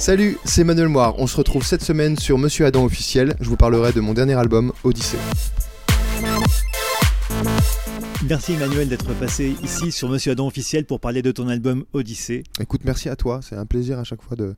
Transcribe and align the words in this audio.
Salut, 0.00 0.38
c'est 0.46 0.64
Manuel 0.64 0.88
Moire. 0.88 1.14
On 1.18 1.26
se 1.26 1.36
retrouve 1.36 1.62
cette 1.62 1.82
semaine 1.82 2.16
sur 2.16 2.38
Monsieur 2.38 2.64
Adam 2.64 2.86
officiel. 2.86 3.34
Je 3.38 3.50
vous 3.50 3.58
parlerai 3.58 3.92
de 3.92 4.00
mon 4.00 4.14
dernier 4.14 4.32
album, 4.32 4.72
Odyssée. 4.82 5.18
Merci 8.26 8.54
Emmanuel 8.54 8.88
d'être 8.88 9.12
passé 9.20 9.54
ici 9.62 9.92
sur 9.92 10.08
Monsieur 10.08 10.32
Adam 10.32 10.46
officiel 10.46 10.86
pour 10.86 11.00
parler 11.00 11.20
de 11.20 11.30
ton 11.32 11.48
album 11.48 11.84
Odyssée. 11.92 12.44
Écoute, 12.60 12.80
merci 12.86 13.10
à 13.10 13.16
toi. 13.16 13.40
C'est 13.42 13.56
un 13.56 13.66
plaisir 13.66 13.98
à 13.98 14.04
chaque 14.04 14.22
fois 14.22 14.38
de 14.38 14.54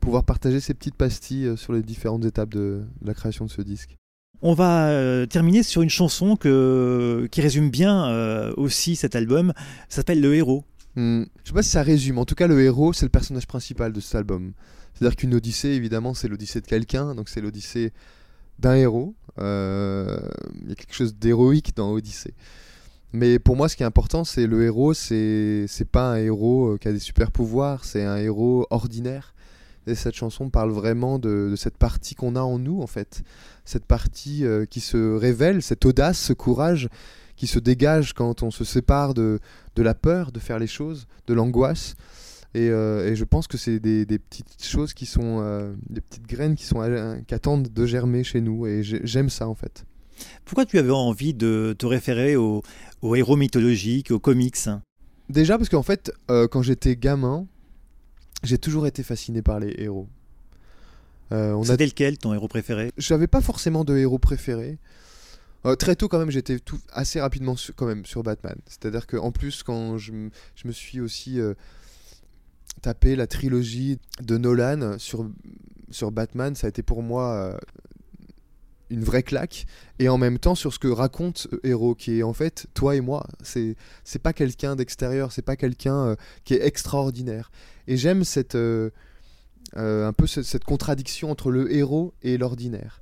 pouvoir 0.00 0.24
partager 0.24 0.60
ces 0.60 0.72
petites 0.72 0.96
pastilles 0.96 1.44
euh, 1.44 1.56
sur 1.56 1.74
les 1.74 1.82
différentes 1.82 2.24
étapes 2.24 2.48
de 2.48 2.80
la 3.04 3.12
création 3.12 3.44
de 3.44 3.50
ce 3.50 3.60
disque. 3.60 3.98
On 4.40 4.54
va 4.54 4.88
euh, 4.88 5.26
terminer 5.26 5.62
sur 5.62 5.82
une 5.82 5.90
chanson 5.90 6.36
que, 6.36 7.28
qui 7.30 7.42
résume 7.42 7.68
bien 7.68 8.06
euh, 8.06 8.54
aussi 8.56 8.96
cet 8.96 9.14
album. 9.14 9.52
Ça 9.90 9.96
s'appelle 9.96 10.22
Le 10.22 10.34
Héros. 10.34 10.64
Hmm, 10.96 11.24
Je 11.44 11.48
sais 11.48 11.54
pas 11.54 11.62
si 11.62 11.68
ça 11.68 11.82
résume. 11.82 12.16
En 12.16 12.24
tout 12.24 12.34
cas, 12.34 12.46
le 12.46 12.58
héros, 12.62 12.94
c'est 12.94 13.04
le 13.04 13.10
personnage 13.10 13.46
principal 13.46 13.92
de 13.92 14.00
cet 14.00 14.14
album. 14.14 14.52
C'est-à-dire 14.96 15.16
qu'une 15.16 15.34
odyssée, 15.34 15.68
évidemment, 15.68 16.14
c'est 16.14 16.28
l'odyssée 16.28 16.60
de 16.60 16.66
quelqu'un. 16.66 17.14
Donc 17.14 17.28
c'est 17.28 17.42
l'odyssée 17.42 17.92
d'un 18.58 18.74
héros. 18.74 19.14
Euh, 19.38 20.18
Il 20.62 20.70
y 20.70 20.72
a 20.72 20.74
quelque 20.74 20.94
chose 20.94 21.14
d'héroïque 21.14 21.76
dans 21.76 21.92
Odyssée. 21.92 22.34
Mais 23.12 23.38
pour 23.38 23.56
moi, 23.56 23.68
ce 23.68 23.76
qui 23.76 23.82
est 23.82 23.86
important, 23.86 24.24
c'est 24.24 24.46
le 24.46 24.64
héros. 24.64 24.94
C'est 24.94 25.66
pas 25.90 26.12
un 26.12 26.16
héros 26.16 26.72
euh, 26.72 26.78
qui 26.78 26.88
a 26.88 26.92
des 26.92 26.98
super 26.98 27.30
pouvoirs. 27.30 27.84
C'est 27.84 28.04
un 28.04 28.16
héros 28.16 28.66
ordinaire. 28.70 29.34
Et 29.86 29.94
cette 29.94 30.14
chanson 30.14 30.48
parle 30.48 30.70
vraiment 30.70 31.18
de, 31.18 31.54
cette 31.56 31.76
partie 31.76 32.14
qu'on 32.14 32.34
a 32.34 32.40
en 32.40 32.58
nous, 32.58 32.80
en 32.80 32.86
fait. 32.86 33.22
Cette 33.66 33.84
partie 33.84 34.44
euh, 34.44 34.64
qui 34.64 34.80
se 34.80 35.14
révèle, 35.14 35.62
cette 35.62 35.84
audace, 35.84 36.18
ce 36.18 36.32
courage 36.32 36.88
qui 37.36 37.46
se 37.46 37.58
dégage 37.58 38.14
quand 38.14 38.42
on 38.42 38.50
se 38.50 38.64
sépare 38.64 39.12
de 39.12 39.40
la 39.76 39.94
peur 39.94 40.32
de 40.32 40.40
faire 40.40 40.58
les 40.58 40.66
choses, 40.66 41.06
de 41.26 41.34
l'angoisse. 41.34 41.94
Et, 42.56 42.70
euh, 42.70 43.10
et 43.10 43.16
je 43.16 43.24
pense 43.24 43.46
que 43.48 43.58
c'est 43.58 43.78
des, 43.80 44.06
des 44.06 44.18
petites 44.18 44.64
choses 44.64 44.94
qui 44.94 45.04
sont, 45.04 45.40
euh, 45.42 45.74
des 45.90 46.00
petites 46.00 46.26
graines 46.26 46.54
qui, 46.54 46.64
sont, 46.64 46.80
à- 46.80 47.20
qui 47.20 47.34
attendent 47.34 47.68
de 47.70 47.86
germer 47.86 48.24
chez 48.24 48.40
nous. 48.40 48.66
Et 48.66 48.82
j'ai- 48.82 49.02
j'aime 49.04 49.28
ça, 49.28 49.46
en 49.46 49.54
fait. 49.54 49.84
Pourquoi 50.46 50.64
tu 50.64 50.78
avais 50.78 50.90
envie 50.90 51.34
de 51.34 51.76
te 51.78 51.84
référer 51.84 52.34
aux, 52.36 52.62
aux 53.02 53.14
héros 53.14 53.36
mythologiques, 53.36 54.10
aux 54.10 54.18
comics? 54.18 54.56
Déjà 55.28 55.58
parce 55.58 55.68
qu'en 55.68 55.82
fait, 55.82 56.10
euh, 56.30 56.48
quand 56.48 56.62
j'étais 56.62 56.96
gamin, 56.96 57.46
j'ai 58.42 58.56
toujours 58.56 58.86
été 58.86 59.02
fasciné 59.02 59.42
par 59.42 59.60
les 59.60 59.74
héros. 59.76 60.08
Euh, 61.32 61.52
on 61.52 61.62
a 61.64 61.66
C'était 61.66 61.84
lequel 61.86 62.16
ton 62.16 62.32
héros 62.32 62.48
préféré? 62.48 62.90
J'avais 62.96 63.26
pas 63.26 63.42
forcément 63.42 63.84
de 63.84 63.96
héros 63.98 64.18
préféré. 64.18 64.78
Euh, 65.66 65.74
très 65.74 65.96
tôt 65.96 66.08
quand 66.08 66.20
même, 66.20 66.30
j'étais 66.30 66.58
tout 66.60 66.78
assez 66.92 67.20
rapidement 67.20 67.56
sur, 67.56 67.74
quand 67.74 67.86
même 67.86 68.06
sur 68.06 68.22
Batman. 68.22 68.56
C'est-à-dire 68.66 69.06
que 69.06 69.16
en 69.18 69.32
plus 69.32 69.62
quand 69.62 69.98
je, 69.98 70.12
je 70.54 70.68
me 70.68 70.72
suis 70.72 71.00
aussi 71.00 71.40
euh, 71.40 71.54
tapé 72.82 73.16
la 73.16 73.26
trilogie 73.26 73.98
de 74.22 74.36
Nolan 74.38 74.98
sur 74.98 75.28
sur 75.90 76.10
Batman, 76.10 76.54
ça 76.54 76.66
a 76.66 76.70
été 76.70 76.82
pour 76.82 77.02
moi 77.02 77.32
euh, 77.32 77.58
une 78.90 79.02
vraie 79.04 79.22
claque 79.22 79.66
et 79.98 80.08
en 80.08 80.18
même 80.18 80.38
temps 80.38 80.54
sur 80.54 80.72
ce 80.72 80.78
que 80.78 80.88
raconte 80.88 81.48
euh, 81.52 81.60
Héros 81.64 81.94
qui 81.94 82.18
est 82.18 82.22
en 82.22 82.32
fait 82.32 82.66
toi 82.74 82.96
et 82.96 83.00
moi, 83.00 83.26
c'est 83.42 83.76
c'est 84.04 84.18
pas 84.20 84.32
quelqu'un 84.32 84.76
d'extérieur, 84.76 85.32
c'est 85.32 85.42
pas 85.42 85.56
quelqu'un 85.56 85.96
euh, 86.08 86.16
qui 86.44 86.54
est 86.54 86.64
extraordinaire. 86.66 87.50
Et 87.86 87.96
j'aime 87.96 88.24
cette 88.24 88.56
un 89.76 90.12
peu 90.12 90.26
ce- 90.26 90.42
cette 90.42 90.64
contradiction 90.64 91.30
entre 91.30 91.50
le 91.50 91.72
héros 91.74 92.14
et 92.22 92.38
l'ordinaire. 92.38 93.00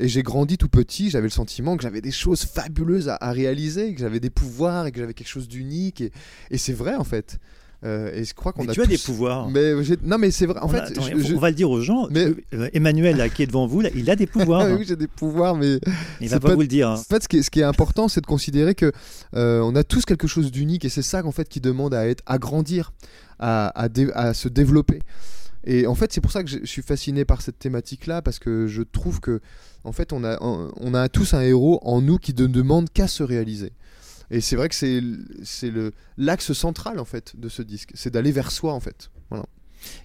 Et 0.00 0.08
j'ai 0.08 0.22
grandi 0.22 0.58
tout 0.58 0.68
petit, 0.68 1.08
j'avais 1.10 1.26
le 1.26 1.30
sentiment 1.30 1.76
que 1.76 1.82
j'avais 1.82 2.00
des 2.00 2.10
choses 2.10 2.44
fabuleuses 2.44 3.08
à, 3.08 3.30
réaliser, 3.32 3.94
que 3.94 4.00
j'avais 4.00 4.18
des 4.20 4.30
pouvoirs 4.30 4.86
et 4.86 4.92
que 4.92 4.98
j'avais 5.00 5.14
quelque 5.14 5.28
chose 5.28 5.48
d'unique. 5.48 6.02
Et 6.50 6.58
c'est 6.58 6.72
vrai 6.72 6.94
en 6.96 7.04
fait. 7.04 7.38
Euh, 7.84 8.10
et 8.14 8.24
je 8.24 8.32
crois 8.32 8.52
qu'on 8.52 8.66
a 8.66 8.72
Tu 8.72 8.80
as 8.80 8.86
des 8.86 8.96
tous- 8.96 9.04
pouvoirs. 9.06 9.50
Mais 9.50 9.72
non, 10.04 10.16
mais 10.16 10.30
c'est 10.30 10.46
vrai. 10.46 10.58
En 10.60 10.66
On 10.66 10.68
fait, 10.68 10.78
a- 10.78 10.84
attends, 10.84 11.02
je- 11.02 11.18
je- 11.18 11.34
on 11.34 11.38
va 11.38 11.50
le 11.50 11.54
dire 11.56 11.70
aux 11.70 11.80
gens. 11.82 12.08
Mais- 12.10 12.28
Euh, 12.54 12.68
Emmanuel, 12.72 13.16
là, 13.18 13.28
qui 13.28 13.42
est 13.42 13.46
devant 13.46 13.66
vous, 13.66 13.80
là, 13.82 13.90
il 13.94 14.08
a 14.10 14.16
des 14.16 14.26
pouvoirs. 14.26 14.66
Oui, 14.80 14.84
j'ai 14.88 14.96
des 14.96 15.06
pouvoirs, 15.06 15.54
mais 15.54 15.78
il 16.20 16.28
va 16.30 16.40
pas, 16.40 16.48
pas- 16.48 16.54
vous 16.54 16.62
le 16.62 16.66
dire. 16.66 16.88
hein. 16.88 16.94
En 16.94 17.02
fait, 17.02 17.22
ce 17.22 17.28
qui 17.28 17.36
est, 17.38 17.42
ce 17.42 17.50
qui 17.50 17.60
est 17.60 17.64
important, 17.64 18.08
c'est 18.08 18.22
de 18.22 18.26
considérer 18.26 18.74
que 18.74 18.90
euh, 19.36 19.60
on 19.60 19.76
a 19.76 19.84
tous 19.84 20.04
quelque 20.06 20.26
chose 20.26 20.50
d'unique 20.50 20.84
et 20.86 20.88
c'est 20.88 21.02
ça 21.02 21.24
en 21.26 21.32
fait 21.32 21.48
qui 21.48 21.60
demande 21.60 21.92
à 21.92 22.08
être, 22.08 22.22
à 22.26 22.38
grandir, 22.38 22.92
à, 23.38 23.68
à 23.78 23.88
dé- 23.90 24.10
à 24.14 24.32
se 24.32 24.48
développer. 24.48 25.00
Et 25.66 25.86
en 25.86 25.94
fait, 25.94 26.12
c'est 26.12 26.20
pour 26.20 26.30
ça 26.32 26.42
que 26.42 26.50
je 26.50 26.64
suis 26.64 26.82
fasciné 26.82 27.24
par 27.24 27.40
cette 27.42 27.58
thématique-là 27.58 28.20
parce 28.22 28.38
que 28.38 28.66
je 28.66 28.82
trouve 28.82 29.20
que 29.20 29.40
en 29.84 29.92
fait, 29.92 30.12
on 30.12 30.24
a, 30.24 30.38
on 30.42 30.70
on 30.80 30.94
a 30.94 31.08
tous 31.08 31.34
un 31.34 31.40
héros 31.42 31.80
en 31.82 32.00
nous 32.00 32.16
qui 32.18 32.32
ne 32.34 32.46
demande 32.46 32.88
qu'à 32.90 33.08
se 33.08 33.22
réaliser. 33.22 33.72
Et 34.30 34.40
c'est 34.40 34.56
vrai 34.56 34.68
que 34.68 34.74
c'est 34.74 34.98
l- 34.98 35.24
c'est 35.42 35.70
le 35.70 35.92
l'axe 36.16 36.52
central 36.52 36.98
en 36.98 37.04
fait 37.04 37.38
de 37.38 37.48
ce 37.48 37.62
disque, 37.62 37.90
c'est 37.94 38.10
d'aller 38.10 38.32
vers 38.32 38.50
soi 38.50 38.72
en 38.72 38.80
fait. 38.80 39.10
Voilà. 39.30 39.46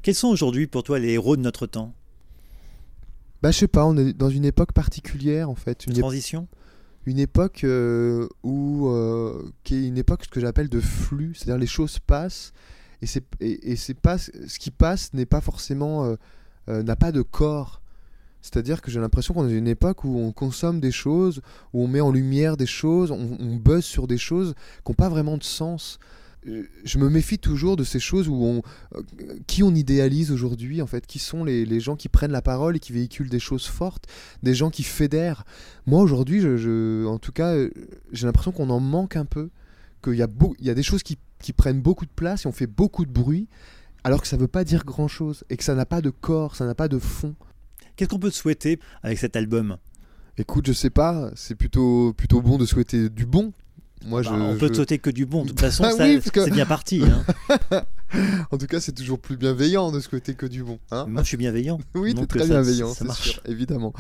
Quels 0.02 0.16
sont 0.16 0.28
aujourd'hui 0.28 0.68
pour 0.68 0.84
toi 0.84 1.00
les 1.00 1.14
héros 1.14 1.36
de 1.38 1.42
notre 1.42 1.66
temps? 1.68 1.94
Bah 3.42 3.52
je 3.52 3.58
sais 3.60 3.68
pas, 3.68 3.86
on 3.86 3.96
est 3.98 4.14
dans 4.14 4.30
une 4.30 4.46
époque 4.46 4.74
particulière 4.74 5.50
en 5.50 5.56
fait, 5.56 5.86
une, 5.86 5.94
ép- 5.94 6.00
transition? 6.00 6.48
une 7.06 7.20
époque 7.20 7.64
euh, 7.64 8.28
où 8.44 8.90
euh, 8.90 9.50
qui 9.64 9.76
est 9.76 9.88
une 9.88 9.98
époque 9.98 10.26
ce 10.26 10.30
que 10.30 10.42
j'appelle 10.42 10.68
de 10.70 10.82
flux, 10.82 11.34
c'est-à-dire 11.36 11.58
les 11.58 11.68
choses 11.68 12.00
passent 12.00 12.52
et 13.02 13.06
c'est 13.08 13.24
et, 13.40 13.72
et 13.72 13.76
c'est 13.78 13.94
pas 13.94 14.18
ce 14.18 14.60
qui 14.60 14.72
passe 14.72 15.14
n'est 15.14 15.26
pas 15.26 15.40
forcément 15.42 16.04
euh, 16.04 16.16
euh, 16.68 16.84
n'a 16.84 16.98
pas 16.98 17.14
de 17.14 17.22
corps. 17.22 17.82
C'est-à-dire 18.42 18.82
que 18.82 18.90
j'ai 18.90 19.00
l'impression 19.00 19.34
qu'on 19.34 19.46
est 19.46 19.52
dans 19.52 19.58
une 19.58 19.68
époque 19.68 20.04
où 20.04 20.18
on 20.18 20.32
consomme 20.32 20.80
des 20.80 20.92
choses, 20.92 21.42
où 21.74 21.84
on 21.84 21.88
met 21.88 22.02
en 22.02 22.12
lumière 22.12 22.58
des 22.58 22.66
choses, 22.66 23.12
on, 23.12 23.56
buzz 23.56 23.84
sur 23.84 24.08
des 24.08 24.18
choses 24.18 24.54
qui 24.86 24.92
n'ont 24.92 24.96
pas 24.96 25.10
vraiment 25.10 25.38
de 25.38 25.44
sens. 25.44 26.00
Euh, 26.48 26.64
Je 26.86 26.98
me 27.00 27.10
méfie 27.10 27.38
toujours 27.38 27.76
de 27.76 27.84
ces 27.84 28.00
choses 28.00 28.30
où 28.30 28.36
on, 28.36 28.62
euh, 28.96 29.02
qui 29.46 29.62
on 29.62 29.76
idéalise 29.76 30.32
aujourd'hui 30.32 30.82
en 30.82 30.88
fait, 30.88 31.06
qui 31.06 31.20
sont 31.20 31.44
les, 31.44 31.66
les 31.66 31.82
gens 31.82 31.98
qui 31.98 32.08
prennent 32.08 32.32
la 32.32 32.42
parole 32.42 32.78
et 32.78 32.80
qui 32.80 32.94
véhiculent 32.94 33.30
des 33.30 33.40
choses 33.40 33.66
fortes, 33.66 34.06
des 34.42 34.54
gens 34.54 34.70
qui 34.70 34.84
fédèrent? 34.84 35.44
Moi 35.86 36.02
aujourd'hui, 36.02 36.40
je, 36.40 37.06
en 37.06 37.20
tout 37.20 37.34
cas, 37.34 37.54
euh, 37.56 37.70
j'ai 38.14 38.26
l'impression 38.26 38.54
qu'on 38.54 38.70
en 38.70 38.80
manque 38.80 39.18
un 39.18 39.26
peu, 39.26 39.50
qu'il 40.02 40.16
y 40.16 40.24
a, 40.24 40.28
il 40.60 40.66
y 40.66 40.70
a 40.70 40.76
des 40.76 40.84
choses 40.84 41.04
qui, 41.04 41.18
qui 41.40 41.52
prennent 41.52 41.82
beaucoup 41.82 42.06
de 42.06 42.12
place 42.16 42.46
et 42.46 42.48
on 42.48 42.54
fait 42.54 42.68
beaucoup 42.68 43.06
de 43.06 43.12
bruit, 43.12 43.50
alors 44.06 44.22
que 44.22 44.28
ça 44.30 44.38
veut 44.38 44.48
pas 44.48 44.64
dire 44.64 44.86
grand-chose 44.86 45.44
et 45.50 45.58
que 45.58 45.64
ça 45.66 45.76
n'a 45.76 45.86
pas 45.86 46.00
de 46.00 46.10
corps, 46.10 46.56
ça 46.56 46.66
n'a 46.66 46.74
pas 46.74 46.88
de 46.88 47.00
fond. 47.00 47.36
Qu'est-ce 48.00 48.08
qu'on 48.08 48.18
peut 48.18 48.30
te 48.32 48.36
souhaiter 48.36 48.80
avec 49.04 49.18
cet 49.18 49.36
album? 49.36 49.76
Écoute, 50.38 50.68
je 50.68 50.72
sais 50.72 50.90
pas, 50.90 51.32
c'est 51.36 51.56
plutôt, 51.56 52.14
plutôt 52.14 52.42
bon 52.42 52.58
de 52.58 52.66
souhaiter 52.66 53.10
du 53.10 53.26
bon. 53.26 53.52
Moi, 54.06 54.22
Bah, 54.22 54.30
je, 54.30 54.42
On 54.42 54.58
peut 54.58 54.68
je- 54.68 54.72
te 54.72 54.76
souhaiter 54.76 55.00
que 55.00 55.10
du 55.10 55.26
bon. 55.26 55.44
De 55.44 55.50
toute 55.50 55.60
façon, 55.60 55.84
Ah 55.86 55.92
ça- 55.92 56.06
oui, 56.06 56.22
que- 56.22 56.46
c'est 56.46 56.50
bien 56.52 56.66
parti. 56.66 57.04
hein. 57.72 57.84
En 58.52 58.58
tout 58.58 58.68
cas, 58.68 58.80
c'est 58.80 58.94
toujours 58.94 59.20
plus 59.20 59.36
bienveillant 59.36 59.92
de 59.92 60.00
souhaiter 60.00 60.34
que 60.36 60.46
du 60.46 60.64
bon. 60.64 60.80
hein. 60.92 61.08
Moi, 61.10 61.24
je 61.24 61.28
suis 61.28 61.36
bienveillant. 61.36 61.78
Oui, 61.94 62.16
t'es 62.16 62.26
très 62.26 62.40
ça- 62.40 62.46
bienveillant, 62.46 62.88
ça 62.88 63.00
c'est 63.00 63.04
marche. 63.06 63.32
sûr, 63.34 63.42
évidemment. 63.48 63.92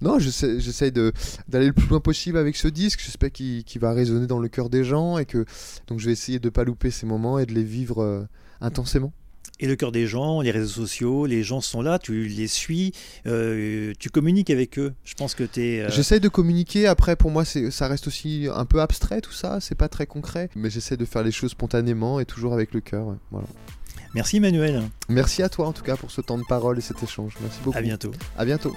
Non, 0.00 0.18
j'essaie 0.18 0.90
d'aller 0.90 1.66
le 1.66 1.72
plus 1.74 1.88
loin 1.88 2.00
possible 2.00 2.38
avec 2.38 2.56
ce 2.56 2.68
disque. 2.68 3.02
J'espère 3.04 3.30
qu'il 3.32 3.64
qu'il 3.64 3.82
va 3.82 3.92
résonner 3.92 4.26
dans 4.26 4.38
le 4.38 4.48
cœur 4.48 4.70
des 4.70 4.84
gens 4.84 5.18
et 5.18 5.26
que 5.26 5.44
donc 5.88 6.00
je 6.00 6.06
vais 6.06 6.12
essayer 6.12 6.38
de 6.38 6.48
pas 6.48 6.64
louper 6.64 6.90
ces 6.90 7.04
moments 7.04 7.38
et 7.38 7.44
de 7.44 7.52
les 7.52 7.64
vivre 7.64 8.02
euh, 8.02 8.24
intensément. 8.62 9.12
Et 9.60 9.66
le 9.66 9.76
cœur 9.76 9.92
des 9.92 10.06
gens, 10.06 10.40
les 10.40 10.50
réseaux 10.50 10.82
sociaux, 10.82 11.26
les 11.26 11.42
gens 11.44 11.60
sont 11.60 11.82
là, 11.82 11.98
tu 11.98 12.24
les 12.26 12.48
suis, 12.48 12.92
euh, 13.26 13.92
tu 13.98 14.10
communiques 14.10 14.50
avec 14.50 14.78
eux. 14.78 14.92
Je 15.04 15.14
pense 15.14 15.34
que 15.34 15.44
tu 15.44 15.60
es. 15.62 15.90
J'essaie 15.90 16.18
de 16.20 16.28
communiquer. 16.28 16.86
Après, 16.86 17.14
pour 17.14 17.30
moi, 17.30 17.44
ça 17.44 17.86
reste 17.88 18.08
aussi 18.08 18.48
un 18.52 18.64
peu 18.64 18.80
abstrait 18.80 19.20
tout 19.20 19.32
ça. 19.32 19.60
C'est 19.60 19.76
pas 19.76 19.88
très 19.88 20.06
concret, 20.06 20.48
mais 20.56 20.68
j'essaie 20.70 20.96
de 20.96 21.04
faire 21.04 21.22
les 21.22 21.32
choses 21.32 21.52
spontanément 21.52 22.18
et 22.18 22.24
toujours 22.24 22.54
avec 22.54 22.74
le 22.74 22.80
cœur. 22.80 23.06
ouais, 23.06 23.16
Voilà. 23.30 23.46
Merci 24.14 24.36
Emmanuel. 24.38 24.82
Merci 25.08 25.42
à 25.42 25.48
toi 25.48 25.68
en 25.68 25.72
tout 25.72 25.82
cas 25.82 25.96
pour 25.96 26.10
ce 26.10 26.20
temps 26.20 26.36
de 26.38 26.44
parole 26.46 26.76
et 26.78 26.82
cet 26.82 27.02
échange. 27.02 27.34
Merci 27.40 27.58
beaucoup. 27.64 27.78
À 27.78 27.82
bientôt. 27.82 28.12
À 28.36 28.44
bientôt. 28.44 28.74